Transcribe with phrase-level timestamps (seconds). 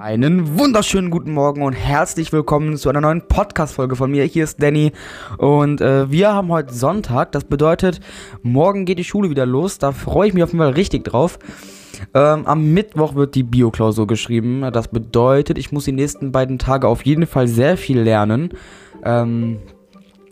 [0.00, 4.24] Einen wunderschönen guten Morgen und herzlich willkommen zu einer neuen Podcast-Folge von mir.
[4.24, 4.92] Hier ist Danny
[5.36, 7.32] und äh, wir haben heute Sonntag.
[7.32, 8.00] Das bedeutet,
[8.42, 9.76] morgen geht die Schule wieder los.
[9.76, 11.38] Da freue ich mich auf jeden Fall richtig drauf.
[12.14, 14.62] Ähm, am Mittwoch wird die Bio-Klausur geschrieben.
[14.72, 18.54] Das bedeutet, ich muss die nächsten beiden Tage auf jeden Fall sehr viel lernen.
[19.04, 19.58] Ähm,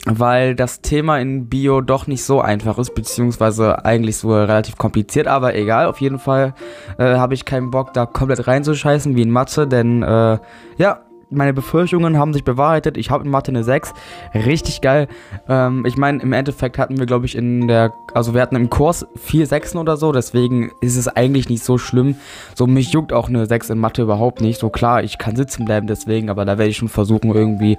[0.07, 5.27] weil das Thema in Bio doch nicht so einfach ist, beziehungsweise eigentlich so relativ kompliziert,
[5.27, 6.55] aber egal, auf jeden Fall
[6.99, 10.39] äh, habe ich keinen Bock, da komplett reinzuscheißen wie in Mathe, denn äh,
[10.79, 12.97] ja, meine Befürchtungen haben sich bewahrheitet.
[12.97, 13.93] Ich habe in Mathe eine 6.
[14.35, 15.09] Richtig geil.
[15.49, 18.71] Ähm, ich meine, im Endeffekt hatten wir, glaube ich, in der, also wir hatten im
[18.71, 22.17] Kurs vier Sechsen oder so, deswegen ist es eigentlich nicht so schlimm.
[22.55, 24.59] So, mich juckt auch eine 6 in Mathe überhaupt nicht.
[24.59, 27.77] So klar, ich kann sitzen bleiben deswegen, aber da werde ich schon versuchen, irgendwie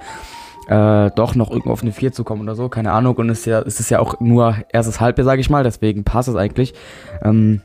[0.69, 3.15] äh, doch noch irgendwo auf eine 4 zu kommen oder so, keine Ahnung.
[3.15, 6.03] Und es ist ja, es ist ja auch nur erstes Halbjahr, sage ich mal, deswegen
[6.03, 6.73] passt es eigentlich.
[7.23, 7.61] Ähm,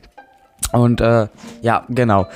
[0.71, 1.27] und äh,
[1.61, 2.27] ja, genau.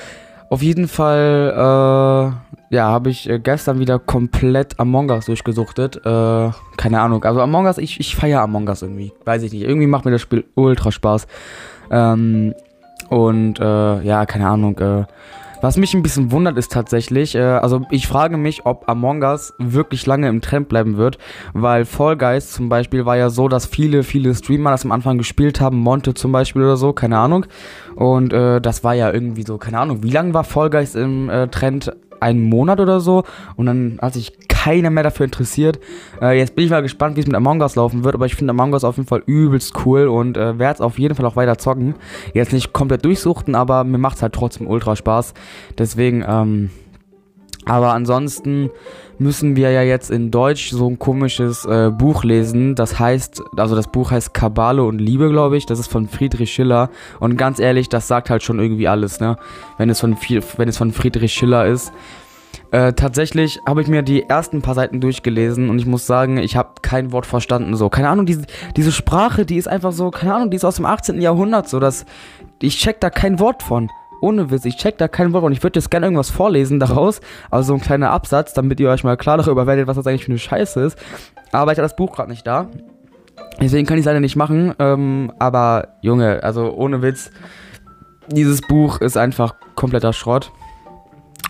[0.48, 5.96] Auf jeden Fall, äh, ja, habe ich äh, gestern wieder komplett Among Us durchgesuchtet.
[6.04, 7.24] Äh, keine Ahnung.
[7.24, 9.12] Also Among Us, ich, ich feiere Among Us irgendwie.
[9.24, 9.62] Weiß ich nicht.
[9.62, 11.26] Irgendwie macht mir das Spiel ultra Spaß.
[11.90, 12.54] Ähm,
[13.08, 14.78] und äh, ja, keine Ahnung.
[14.78, 15.04] Äh,
[15.60, 19.52] was mich ein bisschen wundert ist tatsächlich, äh, also ich frage mich, ob Among Us
[19.58, 21.18] wirklich lange im Trend bleiben wird,
[21.52, 25.18] weil Fall Guys zum Beispiel war ja so, dass viele, viele Streamer das am Anfang
[25.18, 27.46] gespielt haben, Monte zum Beispiel oder so, keine Ahnung.
[27.96, 31.28] Und äh, das war ja irgendwie so, keine Ahnung, wie lange war Fall Guys im
[31.28, 31.92] äh, Trend?
[32.20, 33.24] Einen Monat oder so
[33.56, 35.78] und dann hat sich keiner mehr dafür interessiert.
[36.20, 38.34] Äh, jetzt bin ich mal gespannt, wie es mit Among Us laufen wird, aber ich
[38.34, 41.24] finde Among Us auf jeden Fall übelst cool und äh, werde es auf jeden Fall
[41.24, 41.94] auch weiter zocken.
[42.34, 45.32] Jetzt nicht komplett durchsuchten, aber mir macht es halt trotzdem ultra Spaß.
[45.78, 46.70] Deswegen, ähm,
[47.70, 48.68] aber ansonsten
[49.18, 52.74] müssen wir ja jetzt in Deutsch so ein komisches äh, Buch lesen.
[52.74, 55.66] Das heißt, also das Buch heißt Kabale und Liebe, glaube ich.
[55.66, 56.90] Das ist von Friedrich Schiller.
[57.20, 59.36] Und ganz ehrlich, das sagt halt schon irgendwie alles, ne?
[59.78, 60.16] Wenn es von,
[60.56, 61.92] wenn es von Friedrich Schiller ist.
[62.72, 66.56] Äh, tatsächlich habe ich mir die ersten paar Seiten durchgelesen und ich muss sagen, ich
[66.56, 67.76] habe kein Wort verstanden.
[67.76, 70.76] So, keine Ahnung, diese, diese Sprache, die ist einfach so, keine Ahnung, die ist aus
[70.76, 71.20] dem 18.
[71.20, 72.04] Jahrhundert, so dass
[72.60, 73.88] ich check da kein Wort von.
[74.20, 77.20] Ohne Witz, ich check da kein Wort und ich würde jetzt gerne irgendwas vorlesen daraus,
[77.50, 80.24] also so ein kleiner Absatz, damit ihr euch mal klar darüber werdet, was das eigentlich
[80.24, 80.98] für eine Scheiße ist.
[81.52, 82.68] Aber ich habe das Buch gerade nicht da.
[83.60, 84.74] Deswegen kann ich es leider nicht machen.
[84.78, 87.30] Ähm, aber Junge, also ohne Witz,
[88.28, 90.52] dieses Buch ist einfach kompletter Schrott.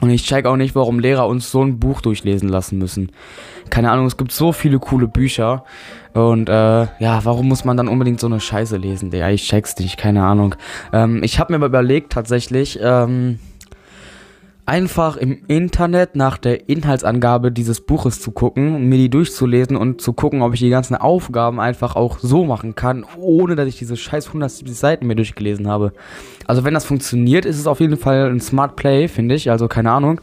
[0.00, 3.12] Und ich check auch nicht, warum Lehrer uns so ein Buch durchlesen lassen müssen.
[3.68, 5.64] Keine Ahnung, es gibt so viele coole Bücher.
[6.14, 9.12] Und äh, ja, warum muss man dann unbedingt so eine Scheiße lesen?
[9.12, 10.54] Ja, ich check's nicht, keine Ahnung.
[10.92, 13.38] Ähm, ich habe mir mal überlegt, tatsächlich, ähm,
[14.70, 20.12] einfach im Internet nach der Inhaltsangabe dieses Buches zu gucken, mir die durchzulesen und zu
[20.12, 23.97] gucken, ob ich die ganzen Aufgaben einfach auch so machen kann, ohne dass ich diese
[23.97, 25.92] scheiß 170 Seiten mir durchgelesen habe.
[26.47, 29.66] Also wenn das funktioniert, ist es auf jeden Fall ein Smart Play, finde ich, also
[29.66, 30.20] keine Ahnung.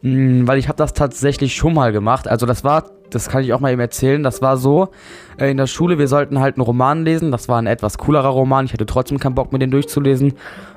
[0.00, 2.26] Hm, weil ich habe das tatsächlich schon mal gemacht.
[2.26, 4.88] Also das war, das kann ich auch mal eben erzählen, das war so,
[5.36, 7.30] äh, in der Schule, wir sollten halt einen Roman lesen.
[7.30, 8.64] Das war ein etwas coolerer Roman.
[8.64, 10.32] Ich hatte trotzdem keinen Bock, mir den durchzulesen.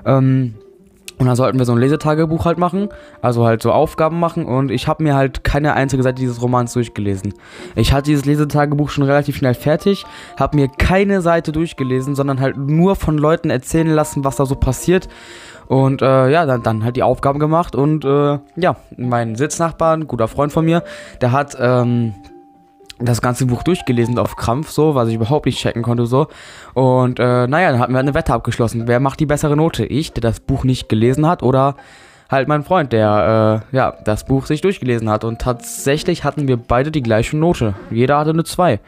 [0.05, 0.55] Ähm,
[1.17, 2.89] und dann sollten wir so ein Lesetagebuch halt machen,
[3.21, 6.73] also halt so Aufgaben machen und ich habe mir halt keine einzige Seite dieses Romans
[6.73, 7.33] durchgelesen.
[7.75, 10.05] Ich hatte dieses Lesetagebuch schon relativ schnell fertig,
[10.39, 14.55] habe mir keine Seite durchgelesen, sondern halt nur von Leuten erzählen lassen, was da so
[14.55, 15.09] passiert.
[15.67, 20.07] Und äh, ja, dann, dann halt die Aufgaben gemacht und äh, ja, mein Sitznachbar, ein
[20.07, 20.83] guter Freund von mir,
[21.19, 22.13] der hat ähm,
[22.99, 26.27] das ganze Buch durchgelesen auf Krampf, so, was ich überhaupt nicht checken konnte, so.
[26.73, 28.87] Und äh, naja, dann hatten wir eine Wette abgeschlossen.
[28.87, 29.85] Wer macht die bessere Note?
[29.85, 31.75] Ich, der das Buch nicht gelesen hat, oder
[32.29, 35.23] halt mein Freund, der äh, ja das Buch sich durchgelesen hat.
[35.23, 37.75] Und tatsächlich hatten wir beide die gleiche Note.
[37.91, 38.79] Jeder hatte eine 2.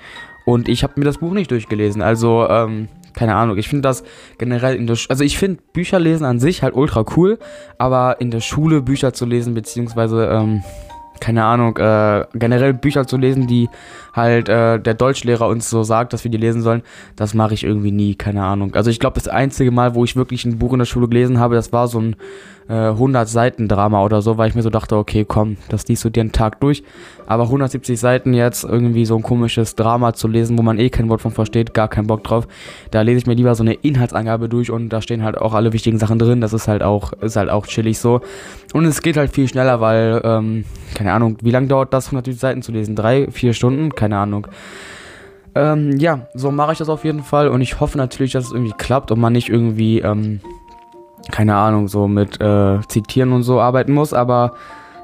[0.46, 2.02] Und ich habe mir das Buch nicht durchgelesen.
[2.02, 3.58] Also, ähm, keine Ahnung.
[3.58, 4.04] Ich finde das
[4.38, 7.38] generell in der Sch also ich finde Bücher lesen an sich halt ultra cool,
[7.78, 10.64] aber in der Schule Bücher zu lesen, beziehungsweise ähm,
[11.20, 13.70] keine Ahnung, äh, generell Bücher zu lesen, die
[14.14, 16.82] halt äh, der Deutschlehrer uns so sagt, dass wir die lesen sollen,
[17.16, 18.76] das mache ich irgendwie nie, keine Ahnung.
[18.76, 21.40] Also ich glaube, das einzige Mal, wo ich wirklich ein Buch in der Schule gelesen
[21.40, 22.16] habe, das war so ein
[22.70, 26.06] äh, 100 Seiten Drama oder so, weil ich mir so dachte, okay, komm, das liest
[26.06, 26.84] du dir einen Tag durch.
[27.26, 31.10] Aber 170 Seiten jetzt irgendwie so ein komisches Drama zu lesen, wo man eh kein
[31.10, 32.48] Wort von versteht, gar keinen Bock drauf.
[32.92, 35.74] Da lese ich mir lieber so eine Inhaltsangabe durch und da stehen halt auch alle
[35.74, 36.42] wichtigen Sachen drin.
[36.42, 38.22] Das ist halt auch, ist halt auch chillig so.
[38.74, 42.40] Und es geht halt viel schneller, weil, ähm, keine Ahnung, wie lange dauert das, 170
[42.40, 42.96] Seiten zu lesen?
[42.96, 43.94] Drei, vier Stunden?
[43.96, 44.48] Keine Ahnung.
[45.56, 48.52] Ähm, ja, so mache ich das auf jeden Fall und ich hoffe natürlich, dass es
[48.52, 50.42] irgendwie klappt und man nicht irgendwie, ähm,
[51.32, 54.54] keine Ahnung, so mit äh, Zitieren und so arbeiten muss, aber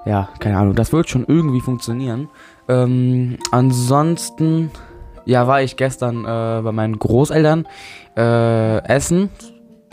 [0.06, 2.30] ja, keine Ahnung, das wird schon irgendwie funktionieren.
[2.68, 4.72] Ähm, ansonsten,
[5.25, 7.68] ja, war ich gestern äh, bei meinen Großeltern
[8.16, 9.30] äh, essen.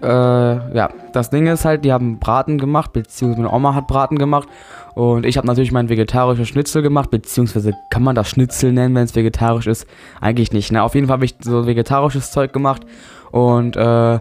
[0.03, 4.19] äh, ja, das Ding ist halt, die haben Braten gemacht, beziehungsweise meine Oma hat Braten
[4.19, 4.49] gemacht.
[4.95, 9.05] Und ich habe natürlich mein vegetarisches Schnitzel gemacht, beziehungsweise kann man das Schnitzel nennen, wenn
[9.05, 9.87] es vegetarisch ist?
[10.21, 10.83] Eigentlich nicht, ne?
[10.83, 12.83] Auf jeden Fall habe ich so vegetarisches Zeug gemacht.
[13.31, 14.19] Und äh,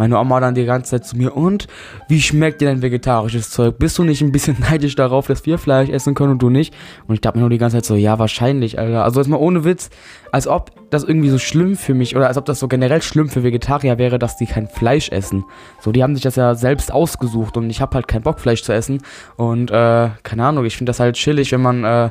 [0.00, 1.66] meine Oma dann die ganze Zeit zu mir, und
[2.08, 3.78] wie schmeckt dir dein vegetarisches Zeug?
[3.78, 6.72] Bist du nicht ein bisschen neidisch darauf, dass wir Fleisch essen können und du nicht?
[7.06, 9.04] Und ich dachte mir nur die ganze Zeit so, ja, wahrscheinlich, Alter.
[9.04, 9.90] Also jetzt mal ohne Witz,
[10.32, 13.28] als ob das irgendwie so schlimm für mich, oder als ob das so generell schlimm
[13.28, 15.44] für Vegetarier wäre, dass die kein Fleisch essen.
[15.80, 18.62] So, die haben sich das ja selbst ausgesucht und ich habe halt keinen Bock, Fleisch
[18.62, 19.02] zu essen.
[19.36, 22.10] Und, äh, keine Ahnung, ich finde das halt chillig, wenn man, äh,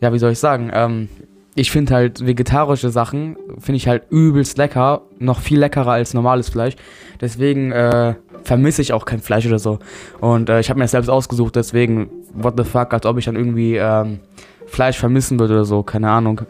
[0.00, 1.08] ja, wie soll ich sagen, ähm,
[1.54, 5.02] ich finde halt vegetarische Sachen, finde ich halt übelst lecker.
[5.18, 6.76] Noch viel leckerer als normales Fleisch.
[7.20, 8.14] Deswegen äh,
[8.44, 9.78] vermisse ich auch kein Fleisch oder so.
[10.20, 13.24] Und äh, ich habe mir das selbst ausgesucht, deswegen, what the fuck, als ob ich
[13.24, 14.20] dann irgendwie ähm,
[14.66, 15.82] Fleisch vermissen würde oder so.
[15.82, 16.42] Keine Ahnung.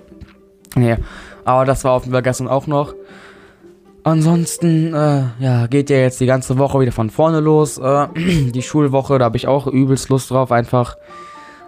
[0.76, 0.97] Nee,
[1.44, 2.94] aber das war auf jeden Fall gestern auch noch.
[4.02, 7.79] Ansonsten, äh, ja, geht ja jetzt die ganze Woche wieder von vorne los.
[7.79, 10.97] Äh, die Schulwoche, da habe ich auch übelst Lust drauf, einfach.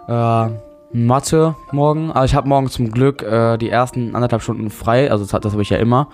[0.07, 0.47] Äh,
[0.93, 2.11] Mathe morgen.
[2.11, 5.11] Aber ich habe morgen zum Glück äh, die ersten anderthalb Stunden frei.
[5.11, 6.09] Also das, das habe ich ja immer.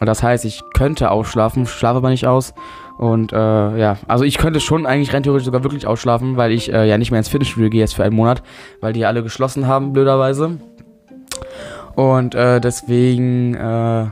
[0.00, 2.54] Das heißt, ich könnte ausschlafen, schlafe aber nicht aus.
[2.98, 3.36] Und äh,
[3.78, 6.98] ja, also ich könnte schon eigentlich rein theoretisch sogar wirklich ausschlafen, weil ich äh, ja
[6.98, 8.42] nicht mehr ins Fitnessstudio gehe jetzt für einen Monat,
[8.80, 10.58] weil die alle geschlossen haben, blöderweise.
[11.94, 14.06] Und äh, deswegen, äh,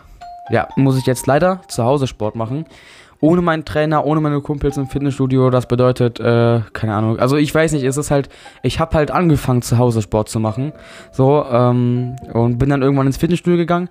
[0.50, 2.66] ja, muss ich jetzt leider zu Hause Sport machen
[3.20, 5.50] ohne meinen Trainer, ohne meine Kumpels im Fitnessstudio.
[5.50, 7.18] Das bedeutet, äh, keine Ahnung.
[7.18, 8.28] Also ich weiß nicht, es ist halt,
[8.62, 10.72] ich habe halt angefangen zu Hause Sport zu machen.
[11.12, 13.88] So, ähm, und bin dann irgendwann ins Fitnessstudio gegangen.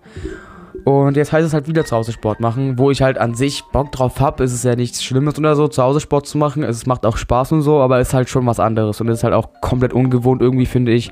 [0.83, 3.63] Und jetzt heißt es halt wieder zu Hause Sport machen, wo ich halt an sich
[3.71, 4.43] Bock drauf habe.
[4.43, 6.63] Ist es ja nichts Schlimmes oder so, zu Hause Sport zu machen.
[6.63, 9.01] Es macht auch Spaß und so, aber es ist halt schon was anderes.
[9.01, 11.11] Und es ist halt auch komplett ungewohnt irgendwie, finde ich,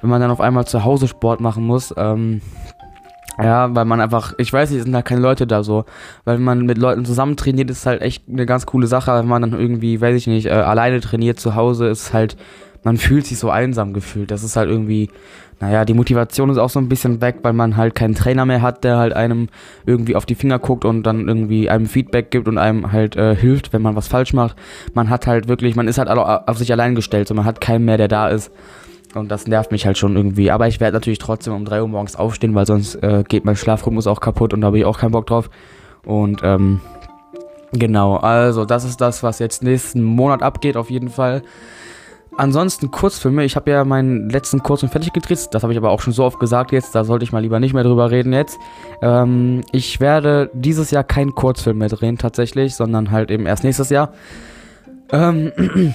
[0.00, 1.92] wenn man dann auf einmal zu Hause Sport machen muss.
[1.96, 2.40] Ähm,
[3.42, 5.84] ja, weil man einfach, ich weiß nicht, sind da keine Leute da so.
[6.24, 9.12] Weil wenn man mit Leuten zusammen trainiert, ist halt echt eine ganz coole Sache.
[9.12, 12.36] Wenn man dann irgendwie, weiß ich nicht, äh, alleine trainiert zu Hause, ist halt,
[12.82, 14.30] man fühlt sich so einsam gefühlt.
[14.30, 15.10] Das ist halt irgendwie,
[15.60, 18.62] naja, die Motivation ist auch so ein bisschen weg, weil man halt keinen Trainer mehr
[18.62, 19.48] hat, der halt einem
[19.84, 23.36] irgendwie auf die Finger guckt und dann irgendwie einem Feedback gibt und einem halt äh,
[23.36, 24.56] hilft, wenn man was falsch macht.
[24.94, 27.84] Man hat halt wirklich, man ist halt auf sich allein gestellt, so man hat keinen
[27.84, 28.50] mehr, der da ist.
[29.14, 30.50] Und das nervt mich halt schon irgendwie.
[30.50, 33.56] Aber ich werde natürlich trotzdem um 3 Uhr morgens aufstehen, weil sonst äh, geht mein
[33.56, 35.50] Schlafrhythmus auch kaputt und da habe ich auch keinen Bock drauf.
[36.04, 36.80] Und ähm,
[37.72, 41.42] genau, also das ist das, was jetzt nächsten Monat abgeht, auf jeden Fall.
[42.36, 43.44] Ansonsten Kurzfilme.
[43.44, 45.48] Ich habe ja meinen letzten Kurzfilm fertig gedreht.
[45.50, 46.94] Das habe ich aber auch schon so oft gesagt jetzt.
[46.94, 48.58] Da sollte ich mal lieber nicht mehr drüber reden jetzt.
[49.02, 53.90] Ähm, ich werde dieses Jahr keinen Kurzfilm mehr drehen tatsächlich, sondern halt eben erst nächstes
[53.90, 54.12] Jahr.
[55.12, 55.52] Ähm,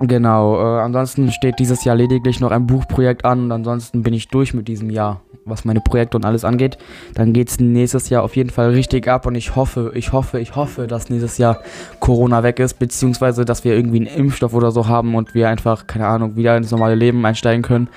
[0.00, 4.28] Genau, äh, ansonsten steht dieses Jahr lediglich noch ein Buchprojekt an und ansonsten bin ich
[4.28, 6.78] durch mit diesem Jahr, was meine Projekte und alles angeht.
[7.14, 10.38] Dann geht es nächstes Jahr auf jeden Fall richtig ab und ich hoffe, ich hoffe,
[10.38, 11.58] ich hoffe, dass nächstes Jahr
[11.98, 15.88] Corona weg ist, beziehungsweise dass wir irgendwie einen Impfstoff oder so haben und wir einfach,
[15.88, 17.88] keine Ahnung, wieder ins normale Leben einsteigen können.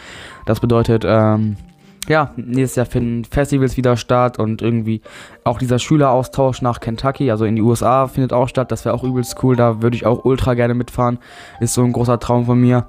[0.47, 1.55] Das bedeutet, ähm,
[2.07, 5.01] ja, nächstes Jahr finden Festivals wieder statt und irgendwie
[5.43, 8.71] auch dieser Schüleraustausch nach Kentucky, also in die USA, findet auch statt.
[8.71, 9.55] Das wäre auch übelst cool.
[9.55, 11.19] Da würde ich auch ultra gerne mitfahren.
[11.59, 12.87] Ist so ein großer Traum von mir.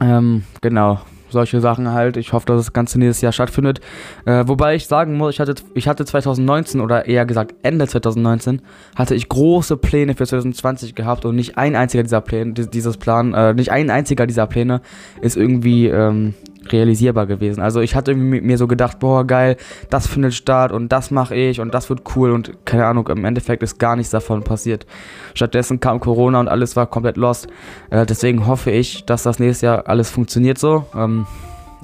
[0.00, 2.16] Ähm, genau, solche Sachen halt.
[2.16, 3.80] Ich hoffe, dass das Ganze nächstes Jahr stattfindet.
[4.24, 8.62] Äh, wobei ich sagen muss, ich hatte, ich hatte 2019 oder eher gesagt Ende 2019
[8.96, 13.34] hatte ich große Pläne für 2020 gehabt und nicht ein einziger dieser Pläne, dieses Plan,
[13.34, 14.80] äh, nicht ein einziger dieser Pläne
[15.20, 16.34] ist irgendwie ähm,
[16.72, 17.60] realisierbar gewesen.
[17.60, 19.56] Also ich hatte mir so gedacht, boah, geil,
[19.90, 23.24] das findet statt und das mache ich und das wird cool und keine Ahnung, im
[23.24, 24.86] Endeffekt ist gar nichts davon passiert.
[25.34, 27.48] Stattdessen kam Corona und alles war komplett lost.
[27.90, 30.84] Äh, deswegen hoffe ich, dass das nächstes Jahr alles funktioniert so.
[30.94, 31.26] Ähm,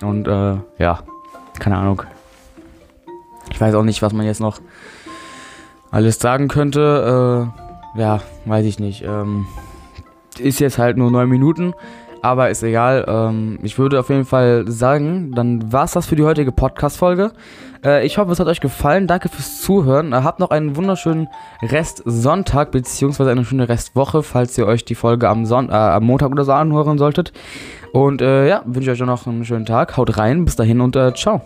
[0.02, 1.00] und äh, ja,
[1.58, 2.02] keine Ahnung.
[3.52, 4.60] Ich weiß auch nicht, was man jetzt noch
[5.90, 7.50] alles sagen könnte.
[7.96, 9.02] Äh, ja, weiß ich nicht.
[9.02, 9.46] Ähm,
[10.38, 11.74] ist jetzt halt nur neun Minuten.
[12.22, 13.04] Aber ist egal.
[13.08, 17.32] Ähm, ich würde auf jeden Fall sagen, dann war es das für die heutige Podcast-Folge.
[17.84, 19.06] Äh, ich hoffe, es hat euch gefallen.
[19.06, 20.12] Danke fürs Zuhören.
[20.12, 21.28] Äh, habt noch einen wunderschönen
[21.62, 26.04] Rest Sonntag, beziehungsweise eine schöne Restwoche, falls ihr euch die Folge am, Son äh, am
[26.04, 27.32] Montag oder so anhören solltet.
[27.92, 29.96] Und äh, ja, wünsche euch noch einen schönen Tag.
[29.96, 30.44] Haut rein.
[30.44, 31.40] Bis dahin und äh, ciao.